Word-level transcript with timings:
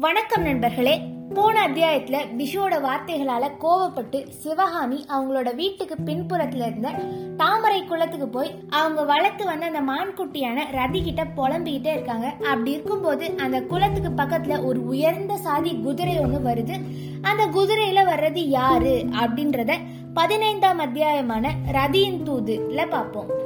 வணக்கம் 0.00 0.42
நண்பர்களே. 0.42 1.00
போன 1.34 1.68
அத்தியாயத்துல 1.68 2.16
விஷுவோட 2.38 2.80
வார்த்தைகளால 2.80 3.50
கோவப்பட்டு 3.60 4.28
சிவகாமி 4.28 5.06
அவங்களோட 5.08 5.54
வீட்டுக்கு 5.54 5.96
பின்புறத்துல 6.04 6.66
இருந்த 6.66 6.88
தாமரை 7.36 7.84
குளத்துக்கு 7.84 8.28
போய் 8.28 8.54
அவங்க 8.70 9.04
வளர்த்து 9.04 9.44
வந்த 9.44 9.66
அந்த 9.66 9.80
மான்குட்டியான 9.92 10.60
ரதி 10.72 11.02
கிட்ட 11.02 11.24
புலம்பிக்கிட்டே 11.24 11.92
இருக்காங்க. 11.92 12.26
அப்படி 12.26 12.70
இருக்கும்போது 12.70 13.34
அந்த 13.38 13.62
குளத்துக்கு 13.62 14.22
பக்கத்துல 14.22 14.64
ஒரு 14.64 14.86
உயர்ந்த 14.86 15.36
சாதி 15.36 15.80
குதிரை 15.84 16.18
ஒண்ணு 16.18 16.40
வருது. 16.44 16.80
அந்த 17.22 17.46
குதிரையில 17.46 18.04
வர்றது 18.04 18.38
யாரு 18.38 19.06
அப்படின்றத 19.12 19.74
பதினைந்தாம் 20.14 20.80
அத்தியாயமான 20.80 21.50
ரதியின் 21.72 22.22
தூதுல 22.22 22.88
பார்ப்போம். 22.88 23.42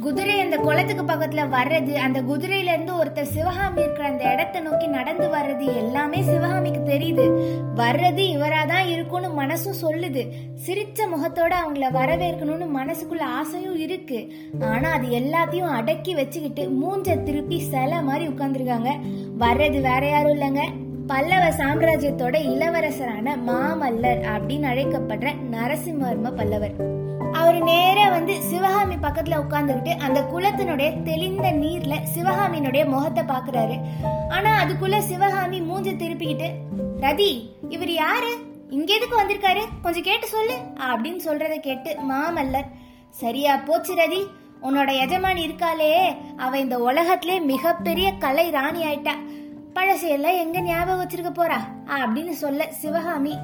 குதிரை 0.00 0.40
அந்த 0.40 0.56
குளத்துக்கு 0.56 1.02
பக்கத்துல 1.02 1.42
வர்றது 1.48 1.94
அந்த 1.94 2.22
குதிரையில 2.22 2.72
இருந்து 2.72 2.92
ஒருத்தர் 2.92 3.32
சிவகாமி 3.34 3.80
இருக்கிற 3.80 4.08
அந்த 4.08 4.32
இடம் 4.32 4.43
இடத்தை 4.54 4.72
நோக்கி 4.72 4.86
நடந்து 4.86 5.28
வர்றது 5.28 5.76
எல்லாமே 5.76 6.22
சிவகாமிக்கு 6.22 6.80
தெரியுது. 6.80 7.24
வர்றது 7.76 8.22
இவராதான் 8.36 8.86
இருக்கும்னு 8.86 9.42
மனசும் 9.42 9.82
சொல்லுது. 9.82 10.30
சிரிச்ச 10.66 11.00
முகத்தோட 11.06 11.54
அவங்கள 11.64 11.84
வரவேற்கணும்னு 11.92 12.66
மனசுக்குள்ள 12.76 13.20
ஆசையும் 13.20 13.76
இருக்கு. 13.76 14.32
ஆனா 14.60 14.90
அது 14.90 15.08
எல்லாத்தையும் 15.08 15.70
அடக்கி 15.70 16.14
வச்சுக்கிட்டு 16.14 16.70
மூஞ்ச 16.82 17.22
திருப்பி 17.22 17.58
சிலை 17.60 18.02
மாதிரி 18.02 18.28
உட்கார்ந்துருக்காங்க. 18.28 18.90
வர்றது 19.38 19.80
வேற 19.80 20.08
யாரும் 20.08 20.40
இல்லைங்க. 20.40 20.62
பல்லவ 21.06 21.44
சாம்ராஜ்யத்தோட 21.50 22.36
இளவரசரான 22.52 23.36
மாமல்லர் 23.46 24.20
அப்படின்னு 24.34 24.66
அழைக்கப்படுற 24.72 25.30
நரசிம்மவர்ம 25.50 26.30
பல்லவர். 26.36 26.74
அவர் 27.32 27.62
நேரா 27.62 28.08
வந்து 28.08 28.42
சிவகாமி 28.42 28.94
பக்கத்துல 28.94 29.38
உட்கார்ந்துக்கிட்டு 29.38 29.96
அந்த 29.98 30.20
குளத்தினுடைய 30.20 31.02
தெளிந்த 31.02 31.50
நீர்ல 31.50 31.94
சிவகாமியினுடைய 32.14 32.84
முகத்தை 32.86 33.24
பாக்குறாரு 33.24 33.76
ஆனா 34.28 34.64
அதுக்குள்ள 34.64 34.98
சிவகாமி 34.98 35.60
மூஞ்ச 35.60 35.94
திருப்பிக்கிட்டு 35.96 36.48
ரதி 37.00 37.50
இவர் 37.68 37.92
யாரு? 37.92 38.32
இங்க 38.70 38.94
எதுக்கு 38.94 39.22
வந்திருக்காரு? 39.22 39.62
கொஞ்சம் 39.82 40.02
கேட்டு 40.02 40.26
சொல்லு 40.26 40.56
அப்படின்னு 40.78 41.20
சொல்றத 41.24 41.56
கேட்டு 41.60 41.96
மாமல்லர் 42.10 42.70
சரியா 43.10 43.56
போச்சு 43.56 43.94
ரதி. 43.94 44.22
உன்னோட 44.62 44.90
எஜமானி 45.04 45.42
இருக்காளே. 45.48 46.16
அவ 46.36 46.58
இந்த 46.58 46.78
உலகத்திலே 46.78 47.38
மிகப்பெரிய 47.38 48.12
கலை 48.12 48.50
ராணி 48.50 48.82
ஆயிட்டா. 48.84 49.14
பழசையெல்லாம் 49.74 50.36
எங்க 50.36 50.60
ஞாபகம் 50.60 51.00
வச்சிருக்க 51.00 51.32
போறா? 51.34 51.58
அப்படின்னு 51.88 52.30
சொல்ல 52.30 52.68
சிவகாமி 52.72 53.38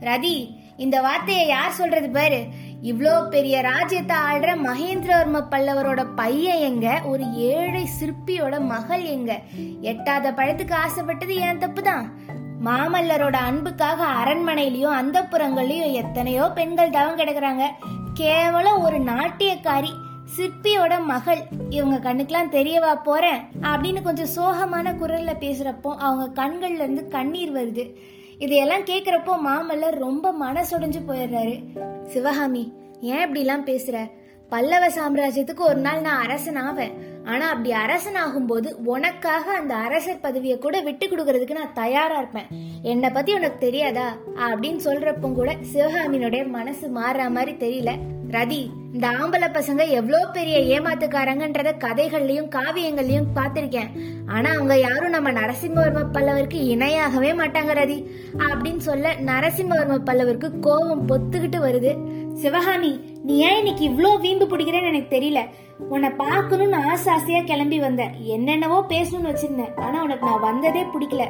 ரதி 0.00 0.56
இந்த 0.76 1.00
வார்த்தையை 1.00 1.46
யார் 1.46 1.72
சொல்றது 1.72 2.10
பாரு. 2.10 2.46
இவ்ளோ 2.82 3.28
பெரிய 3.28 3.60
ராஜ்யத்தை 3.60 4.16
ஆள்ற 4.16 4.56
மகேந்திரவர்ம 4.56 5.40
பல்லவரோட 5.50 6.04
பையன் 6.14 6.58
எங்க? 6.58 7.00
ஒரு 7.04 7.32
ஏழை 7.32 7.88
சிற்பியோட 8.00 8.60
மகள் 8.60 9.04
எங்க? 9.04 9.40
எட்டாத 9.80 10.32
பழத்துக்கு 10.32 10.74
ஆசைப்பட்டது 10.74 11.36
ஏன் 11.36 11.58
தப்பு 11.58 11.82
தான் 11.82 12.16
மாமல்லரோட 12.64 13.36
அன்புக்காக 13.36 14.04
அரண்மனையிலயும் 14.04 14.98
அந்த 15.00 15.26
எத்தனையோ 15.92 16.50
பெண்கள் 16.54 16.90
தவம் 16.90 17.18
கிடக்குறாங்க. 17.18 17.64
கேவலம் 18.14 18.80
ஒரு 18.82 18.98
நாட்டியக்காரி. 18.98 19.92
சிற்பியோட 20.36 21.04
மகள் 21.04 21.38
இவங்க 21.70 22.12
கண்ணுக்கெல்லாம் 22.12 22.52
தெரியவா 22.52 23.02
போறேன் 23.02 23.40
அப்படின்னு 23.62 24.02
கொஞ்சம் 24.02 24.44
சோகமான 24.44 24.86
குரல்ல 24.86 25.32
பேசுறப்போ 25.40 25.94
அவங்க 25.98 26.46
கண்கள்ல 26.46 26.74
இருந்து 26.74 27.08
கண்ணீர் 27.08 27.52
வருது. 27.52 27.94
இதையெல்லாம் 28.38 28.84
கேக்குறப்போ 28.84 29.32
மாமல்லர் 29.46 29.98
ரொம்ப 29.98 30.34
மனசுடைஞ்சு 30.40 30.98
போயிடுறாரு. 31.08 31.62
சிவகாமி 32.06 32.72
ஏன் 33.00 33.32
இப்படிலாம் 33.32 33.68
பேசுற? 33.68 34.10
பல்லவ 34.48 34.86
சாம்ராஜ்யத்துக்கு 34.86 35.60
ஒரு 35.60 35.76
நாள் 35.76 36.00
நான் 36.00 36.22
அரசன் 36.22 36.56
ஆவேன். 36.56 36.92
ஆனா 37.24 37.48
அப்படி 37.48 37.72
அரசன் 37.72 38.14
ஆகும்போது 38.14 38.72
உனக்காக 38.84 39.52
அந்த 39.52 39.74
அரசர் 39.74 40.20
பதவியை 40.20 40.58
கூட 40.58 40.80
விட்டு 40.80 41.06
கொடுக்கறதுக்கு 41.06 41.50
நான் 41.50 41.72
தயாரா 41.74 42.16
இருப்பேன். 42.16 42.46
என்னை 42.82 43.10
பத்தி 43.10 43.34
உனக்கு 43.34 43.58
தெரியாதா? 43.58 44.16
அப்படின்னு 44.36 44.80
சொல்றப்போ 44.84 45.32
கூட 45.32 45.56
சிவகாமியினுடைய 45.72 46.48
மனசு 46.48 46.88
மாறுற 46.88 47.30
மாதிரி 47.30 47.52
தெரியல. 47.52 47.92
ரதி 48.34 48.58
இந்த 48.94 49.06
ஆம்பளை 49.18 49.48
பசங்க 49.54 49.82
எவ்வளோ 49.98 50.18
பெரிய 50.32 50.56
ஏமாத்துக்காரங்கன்றத 50.74 51.70
கதைகள்லயும் 51.84 52.50
காவியங்கள்லயும் 52.56 53.30
பார்த்திருக்கேன். 53.36 53.90
ஆனா 54.34 54.48
அவங்க 54.56 54.74
யாரும் 54.78 55.14
நம்ம 55.16 55.32
நரசிம்மவர்ம 55.32 56.02
பல்லவருக்கு 56.16 56.60
இணையாகவே 56.74 57.30
மாட்டாங்க 57.40 57.74
ரதி. 57.80 57.98
அப்படின்னு 58.48 58.84
சொல்ல 58.88 59.14
நரசிம்மவர்ம 59.30 59.98
பல்லவருக்கு 60.08 60.50
கோபம் 60.66 61.06
பொத்துக்கிட்டு 61.10 61.60
வருது. 61.66 61.92
சிவகாமி 62.42 62.90
நீ 63.28 63.36
ஏன் 63.46 63.56
இன்னைக்கு 63.60 63.84
இவ்வளோ 63.90 64.10
வீம்பு 64.24 64.44
பிடிக்கிறேன்னு 64.50 64.90
எனக்கு 64.90 65.14
தெரியல. 65.16 65.40
உன்னை 65.94 66.08
பார்க்கணும்னு 66.20 66.78
ஆசை 66.90 67.08
ஆசையா 67.14 67.40
கிளம்பி 67.40 67.78
வந்தேன் 67.78 68.14
என்னென்னவோ 68.34 68.78
பேசணும்னு 68.92 69.30
வச்சிருந்தேன். 69.30 69.74
ஆனா 69.84 69.96
உனக்கு 70.02 70.28
நான் 70.28 70.46
வந்ததே 70.46 70.82
பிடிக்கல. 70.94 71.24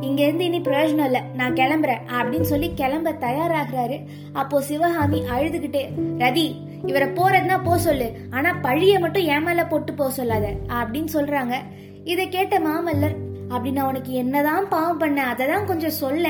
இங்க 0.00 0.20
இருந்து 0.22 0.44
இனி 0.44 0.60
பிரயோஜனம் 0.60 1.08
இல்ல. 1.10 1.20
நான் 1.40 1.58
கிளம்புறேன் 1.60 2.04
அப்படின்னு 2.18 2.48
சொல்லி 2.52 2.68
கிளம்ப 2.74 3.14
தயாராகிறாரு. 3.26 3.98
அப்போ 4.32 4.60
சிவகாமி 4.70 5.20
அழுதுகிட்டே 5.36 5.82
ரதி 6.24 6.37
இவரை 6.86 7.08
போறதுனா 7.08 7.56
போ 7.64 7.78
சொல்லு. 7.78 8.08
ஆனா 8.30 8.50
பழிய 8.62 9.00
மட்டும் 9.00 9.28
ஏமால 9.28 9.68
போட்டு 9.68 9.92
போக 9.92 10.10
சொல்லாத. 10.10 10.52
அப்படின்னு 10.68 11.08
சொல்றாங்க. 11.12 11.54
இதை 12.04 12.28
கேட்ட 12.28 12.58
மாமல்லர் 12.58 13.16
அப்படி 13.48 13.70
நான் 13.70 13.86
உனக்கு 13.86 14.12
என்னதான் 14.12 14.68
பாவம் 14.68 14.98
பண்ண 14.98 15.26
அதை 15.26 15.46
தான் 15.46 15.66
கொஞ்சம் 15.66 15.98
சொல்ல 16.02 16.28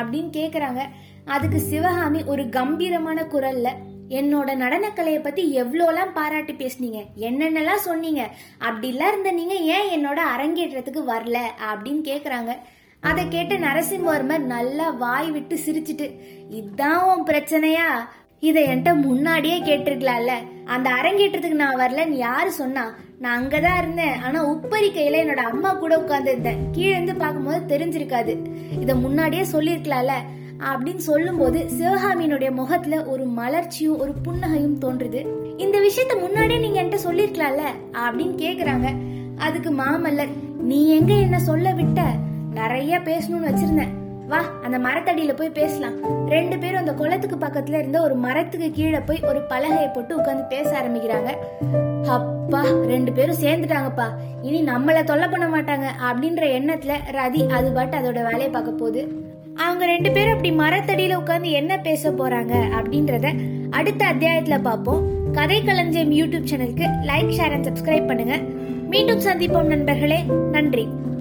அப்படின்னு 0.00 0.30
கேக்குறாங்க. 0.38 0.80
அதுக்கு 1.24 1.58
சிவகாமி 1.60 2.24
ஒரு 2.24 2.48
கம்பீரமான 2.48 3.22
குரல்ல 3.22 3.68
என்னோட 4.08 4.50
நடனக்கலையை 4.62 5.22
பத்தி 5.22 5.42
எவ்வளோலாம் 5.62 6.14
பாராட்டி 6.14 6.52
பேசுனீங்க? 6.52 7.00
என்னென்னலாம் 7.16 7.84
சொன்னீங்க? 7.88 8.22
அப்படிலாம் 8.60 9.10
இருந்த 9.10 9.30
நீங்க 9.30 9.54
ஏன் 9.54 9.90
என்னோட 9.94 10.18
அரங்கேற்றத்துக்கு 10.36 11.02
வரல? 11.08 11.38
அப்படின்னு 11.72 12.02
கேக்குறாங்க. 12.10 12.52
அதை 13.00 13.28
கேட்ட 13.28 13.54
நரசிம்மவர்மர் 13.58 14.46
நல்லா 14.54 14.90
வாய் 14.90 15.30
விட்டு 15.30 15.56
சிரிச்சிட்டு 15.56 16.06
இதான் 16.50 17.04
உன் 17.10 17.24
பிரச்சனையா? 17.24 17.88
இதை 18.40 18.66
என்கிட்ட 18.66 18.94
முன்னாடியே 18.94 19.62
கேட்டிருக்கலாம்ல. 19.62 20.30
அந்த 20.64 20.90
அரங்கேற்றத்துக்கு 20.90 21.50
நான் 21.50 21.76
வரலன்னு 21.76 22.08
யாரு 22.08 22.52
சொன்னா 22.52 22.94
நான் 23.18 23.46
அங்கதான் 23.46 23.78
இருந்தேன். 23.78 24.20
ஆனா 24.20 24.48
உப்பரி 24.50 24.90
கையில 24.90 25.16
என்னோட 25.18 25.40
அம்மா 25.50 25.74
கூட 25.74 25.98
உட்கார்ந்து 25.98 26.30
இருந்தேன் 26.30 26.56
கீழே 26.72 26.90
இருந்து 26.90 27.14
பார்க்கும்போது 27.14 27.78
தெரிஞ்சிருக்காது. 27.78 28.36
இதை 28.80 28.94
முன்னாடியே 28.94 29.42
சொல்லியிருக்கலாம்ல. 29.52 30.12
அப்படின்னு 30.58 30.96
சொல்லும்போது 30.96 31.66
சிவகாமியினுடைய 31.78 32.50
முகத்துல 32.50 33.04
ஒரு 33.04 33.24
மலர்ச்சியும் 33.26 33.98
ஒரு 33.98 34.14
புன்னகையும் 34.24 34.78
தோன்றுது. 34.80 35.26
இந்த 35.56 35.78
விஷயத்த 35.78 36.20
முன்னாடியே 36.20 36.60
நீங்க 36.60 36.82
என்கிட்ட 36.82 36.98
சொல்லிருக்கலாம்ல 37.04 37.62
அப்படின்னு 37.92 38.34
கேக்குறாங்க. 38.36 38.94
அதுக்கு 39.38 39.70
மாமல்லர் 39.70 40.28
நீ 40.58 40.96
எங்க 40.96 41.14
என்ன 41.14 41.38
சொல்ல 41.38 41.72
விட்ட? 41.72 42.02
நிறைய 42.54 42.98
பேசணும்னு 42.98 43.46
வச்சிருந்தேன். 43.46 44.09
வா 44.30 44.40
அந்த 44.64 44.78
மரத்தடியில 44.78 45.32
போய் 45.36 45.56
பேசலாம். 45.60 45.96
ரெண்டு 46.28 46.58
பேரும் 46.58 46.78
அந்த 46.78 46.92
குளத்துக்கு 46.92 47.36
பக்கத்துல 47.46 47.78
இருந்த 47.78 48.02
ஒரு 48.02 48.14
மரத்துக்கு 48.14 48.70
கீழே 48.70 49.00
போய் 49.06 49.20
ஒரு 49.30 49.40
பலகையை 49.48 49.88
போட்டு 49.94 50.16
உட்காந்து 50.16 50.46
பேச 50.48 50.70
ஆரம்பிக்கிறாங்க. 50.80 51.30
அப்பா 52.08 52.60
ரெண்டு 52.86 53.12
பேரும் 53.12 53.40
சேர்ந்துட்டாங்கப்பா. 53.42 54.06
இனி 54.42 54.64
நம்மளை 54.64 55.04
தொல்லை 55.04 55.28
பண்ண 55.28 55.46
மாட்டாங்க 55.56 55.86
அப்படின்ற 56.10 56.44
எண்ணத்துல 56.58 56.92
ரதி 57.12 57.48
அது 57.48 57.72
பாட்டு 57.72 57.96
அதோட 57.96 58.22
வேலையை 58.22 58.48
பார்க்க 58.48 58.70
போகுது. 58.70 59.02
அவங்க 59.56 59.84
ரெண்டு 59.86 60.10
பேரும் 60.10 60.32
அப்படி 60.32 60.50
மரத்தடியில 60.56 61.16
உட்காந்து 61.16 61.50
என்ன 61.50 61.78
பேச 61.78 62.10
போறாங்க 62.10 62.54
அப்படின்றத 62.78 63.26
அடுத்த 63.70 64.04
அத்தியாயத்துல 64.06 64.62
பார்ப்போம். 64.62 65.32
கதை 65.32 65.64
களஞ்சியம் 65.64 66.12
யூடியூப் 66.12 66.48
சேனலுக்கு 66.50 66.86
லைக் 67.06 67.36
ஷேர் 67.36 67.52
அண்ட் 67.52 67.66
சப்ஸ்கிரைப் 67.66 68.06
பண்ணுங்க. 68.06 68.36
மீண்டும் 68.88 69.20
சந்திப்போம் 69.20 69.70
நண்பர்களே. 69.74 70.22
நன்றி. 70.52 70.88